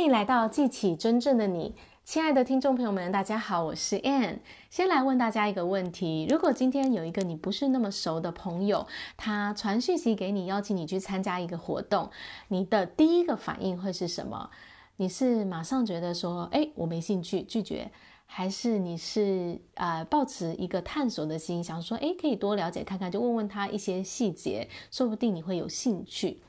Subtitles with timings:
[0.00, 4.38] 欢迎来到记起真正的你，亲爱的听众朋友们，大家好，我是 Ann。
[4.70, 8.86] 先来问大家一个问题：如果今天有一个你不是那么熟的朋友，
[9.18, 12.08] 他传讯息给你，邀请你去参加一个活动，
[12.48, 14.48] 你的第一个反应会是什么？
[14.96, 17.90] 你是马上觉得说，哎，我没兴趣，拒绝，
[18.24, 26.40] 还是你是呃抱持一个探索的心，想说，哎，可以多了解看看，就问问他一些细节，说不定你会有兴趣。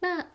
[0.00, 0.26] 那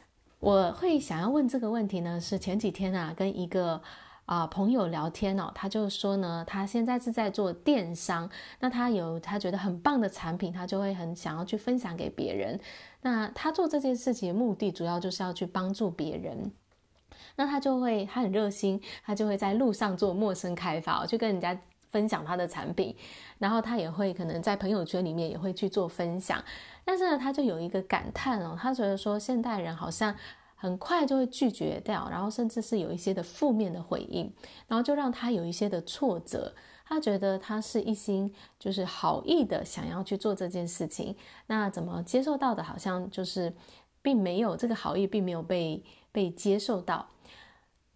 [0.41, 3.79] 我会想要问这个问题呢，是前几天啊，跟一个
[4.25, 8.27] 啊、朋友聊天哦，他就说呢，他现在是在做电商，
[8.59, 12.59] 那他有他觉得很棒的产品，他就会很想要去分享给别人。
[13.01, 16.51] 那他做这件事情的目的，主要就是要去帮助别人。
[17.35, 22.95] 那他就会，他很热心，他就会在路上做陌生开发，去跟人家分享他的产品，
[23.37, 26.43] 然后他也会可能在朋友圈里面也会去做分享。
[26.83, 30.15] 但是呢，他就有一个感叹哦，他觉得说现代人好像
[30.55, 34.31] 很快就会拒绝掉，然后甚至是有一些的负面的回应，
[34.67, 36.53] 然后就让他有一些的挫折。
[36.85, 41.15] 他觉得他是一心就是好意的想要去做这件事情，
[41.47, 43.53] 那怎么接受到的，好像就是
[44.01, 47.07] 并没有这个好意，并没有被被接受到。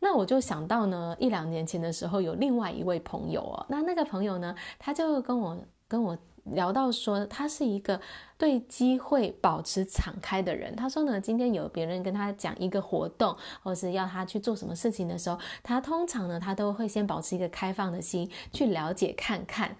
[0.05, 6.15] 那我就想到呢，一两年前的时候，有另外一位朋友哦，那那个朋友呢，他就跟我跟我。
[6.53, 7.99] 聊到说，他是一个
[8.37, 10.75] 对机会保持敞开的人。
[10.75, 19.75] 他说呢，今天有别人跟他讲一个活动，或是要他去做什么事情的时候，他通常呢，他都会先保持一个开放的心去了解看看。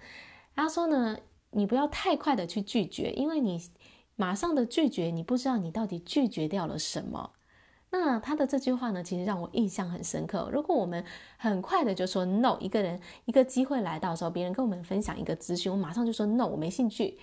[0.56, 1.16] 他说呢，
[1.52, 3.60] 你不要太快的去拒绝，因为你
[4.16, 7.30] 马上的拒绝，你不知道你到底拒绝掉了什么。
[7.98, 10.50] 那他的这句话呢，其实让我印象很深刻。
[10.52, 11.02] 如果我们
[11.38, 17.18] 很快的就说 no，一个人一个机会来到的时候，别人跟我们分享一个资讯，我马上就说 no，我没兴趣。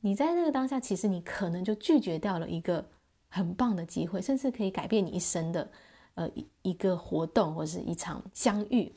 [0.00, 2.84] 你在那个当下，其实你可能就拒绝掉了一个
[3.28, 5.70] 很棒的机会，甚至可以改变你一生的
[6.14, 8.92] 呃一一个活动或是一场相遇。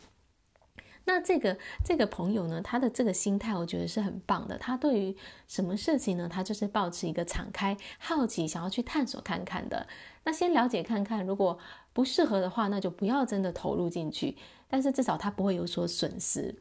[1.05, 4.57] 那这个这个朋友呢，他的这个心态，我觉得是很棒的。
[4.57, 5.15] 他对于
[5.47, 9.85] 什么事情呢，他就是抱持一个敞开、好奇，想要去探索看看的。
[10.23, 11.59] 那先了解看看，如果
[11.91, 14.37] 不适合的话，那就不要真的投入进去。
[14.69, 16.55] 但是至少他不会有所损失。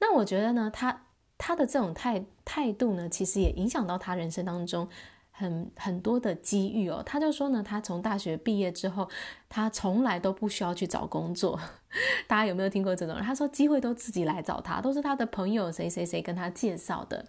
[0.00, 1.02] 那我觉得呢，他
[1.36, 4.88] 他的这种态态度呢，其实也影响到他人生当中。
[5.36, 9.08] 很很多的机遇哦，他就说呢，他从大学毕业之后，
[9.48, 11.58] 他从来都不需要去找工作。
[12.28, 13.16] 大家有没有听过这种？
[13.20, 17.26] 他说机会都自己来找他，都是他的朋友谁谁谁跟他介绍的。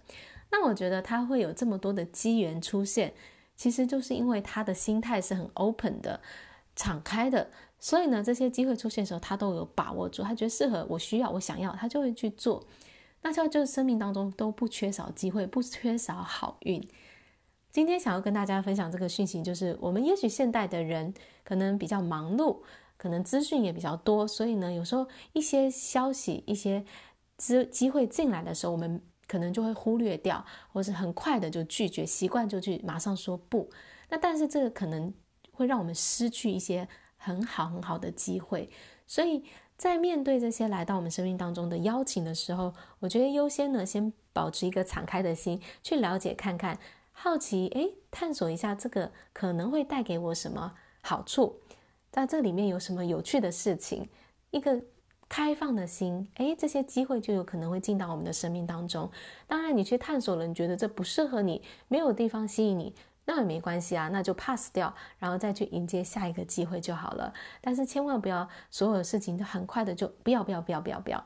[0.52, 3.12] 那我觉得他会有这么多的机缘出现，
[3.56, 6.20] 其实就是因为他的心态是很 open 的、
[6.76, 7.50] 敞开的，
[7.80, 10.22] 所以呢，这些机会出现的时候，他都有把握住。
[10.22, 12.64] 他觉得适合，我需要，我想要，他就会去做。
[13.22, 16.88] 那这就是生命当中都不缺少机会，不缺少好运。
[17.76, 21.12] 今天想要跟大家分享这个讯息，就是我们也许现代的人
[21.44, 22.62] 可能比较忙碌，
[22.96, 26.82] 可能资讯也比较多，所以呢，有时候一些消息、一些
[27.36, 28.98] 资机会进来的时候，我们
[29.28, 30.42] 可能就会忽略掉，
[30.72, 33.68] 或是很快的就拒绝，习惯就去马上说不。
[34.08, 35.12] 那但是这个可能
[35.52, 36.88] 会让我们失去一些
[37.18, 38.70] 很好很好的机会，
[39.06, 39.44] 所以
[39.76, 46.78] 在面对这些来到我们生命当中的邀请的时候，我觉得优先呢，先保持一个敞开的心，去了解看看。
[47.18, 51.58] 好奇，诶，探索一下这个可能会带给我什么好处，
[52.10, 54.06] 在这里面有什么有趣的事情？
[54.50, 54.80] 一个
[55.26, 59.10] 开放的心，诶，这些机会就有可能会进到我们的生命当中。
[59.46, 62.94] 当然，你去探索了，你觉得这不适合你，没有地方吸引你，
[63.24, 67.32] 那也没关系啊，那就 pass 掉，然后再去迎接下一个机会就好了。
[67.62, 71.24] 但是千万不要所有的事情都很快的就不要不要不要不要不要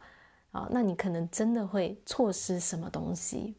[0.52, 3.56] 啊，那你可能真的会错失什么东西。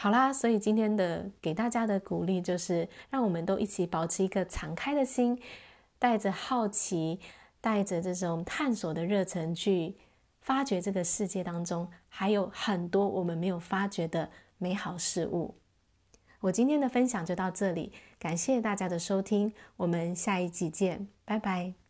[0.00, 5.36] 好啦，所以今天的给大家的鼓励就是，让我们都一起保持一个敞开的心，
[5.98, 7.18] 带着好奇，
[7.60, 9.96] 带着这种探索的热忱去
[10.40, 15.56] 发掘这个世界当中还有很多我们没有发掘的美好事物。
[16.42, 21.87] 我今天的分享就到这里，感谢大家的收听，我们下一集见，拜拜。